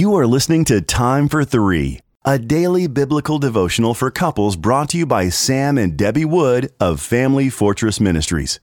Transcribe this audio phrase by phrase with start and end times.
[0.00, 4.96] You are listening to Time for Three, a daily biblical devotional for couples brought to
[4.96, 8.60] you by Sam and Debbie Wood of Family Fortress Ministries.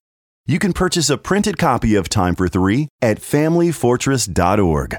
[0.47, 4.97] You can purchase a printed copy of Time for Three at FamilyFortress.org.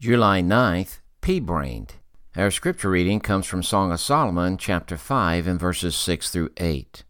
[0.00, 1.94] July 9th, Pea Brained.
[2.34, 7.04] Our scripture reading comes from Song of Solomon, chapter 5, and verses 6 through 8.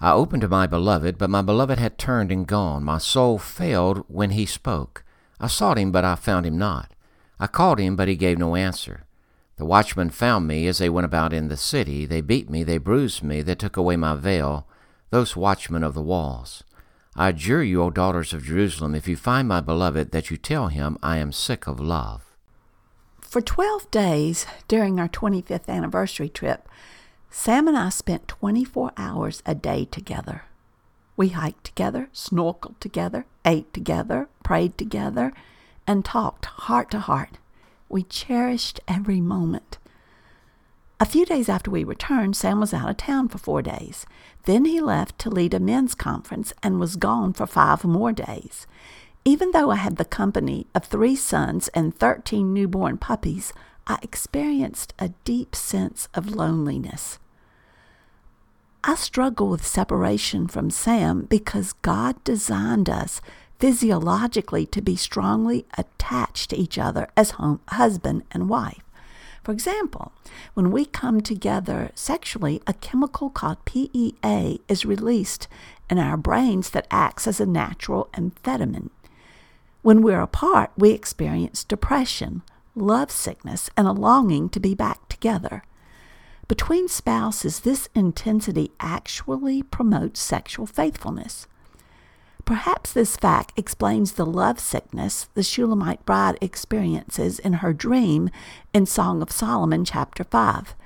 [0.00, 2.82] I opened to my beloved, but my beloved had turned and gone.
[2.82, 5.04] My soul failed when he spoke.
[5.38, 6.90] I sought him, but I found him not.
[7.38, 9.04] I called him, but he gave no answer.
[9.56, 12.06] The watchmen found me as they went about in the city.
[12.06, 14.66] They beat me, they bruised me, they took away my veil,
[15.10, 16.62] those watchmen of the walls.
[17.14, 20.68] I adjure you, O daughters of Jerusalem, if you find my beloved, that you tell
[20.68, 22.36] him, I am sick of love.
[23.20, 26.68] For 12 days during our 25th anniversary trip,
[27.30, 30.42] Sam and I spent 24 hours a day together.
[31.16, 35.32] We hiked together, snorkeled together, ate together, prayed together,
[35.86, 37.38] and talked heart to heart.
[37.88, 39.78] We cherished every moment.
[40.98, 44.06] A few days after we returned, Sam was out of town for four days.
[44.44, 48.66] Then he left to lead a men's conference and was gone for five more days.
[49.24, 53.52] Even though I had the company of three sons and 13 newborn puppies,
[53.86, 57.18] I experienced a deep sense of loneliness.
[58.82, 63.20] I struggle with separation from Sam because God designed us
[63.58, 68.82] physiologically to be strongly attached to each other as home, husband and wife.
[69.42, 70.12] For example,
[70.54, 75.46] when we come together sexually, a chemical called PEA is released
[75.88, 78.90] in our brains that acts as a natural amphetamine.
[79.82, 82.42] When we're apart, we experience depression,
[82.74, 85.62] love sickness, and a longing to be back together.
[86.48, 91.46] Between spouses, this intensity actually promotes sexual faithfulness.
[92.46, 98.30] Perhaps this fact explains the love sickness the Shulamite bride experiences in her dream
[98.72, 100.76] in Song of Solomon, chapter 5.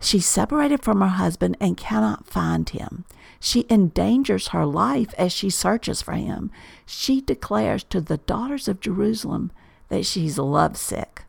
[0.00, 3.04] She's separated from her husband and cannot find him.
[3.38, 6.50] She endangers her life as she searches for him.
[6.86, 9.52] She declares to the daughters of Jerusalem
[9.90, 11.24] that she's lovesick.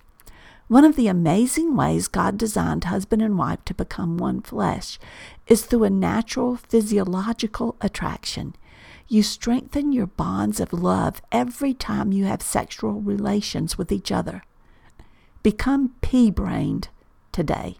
[0.69, 4.97] One of the amazing ways God designed husband and wife to become one flesh
[5.47, 8.55] is through a natural physiological attraction.
[9.07, 14.43] You strengthen your bonds of love every time you have sexual relations with each other.
[15.43, 16.89] Become pea brained
[17.31, 17.77] today.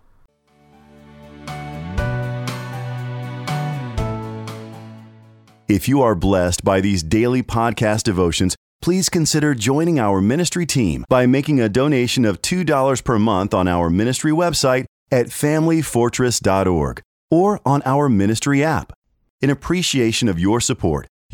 [5.67, 11.05] If you are blessed by these daily podcast devotions, please consider joining our ministry team
[11.09, 17.59] by making a donation of $2 per month on our ministry website at familyfortress.org or
[17.65, 18.93] on our ministry app.
[19.41, 21.07] In appreciation of your support,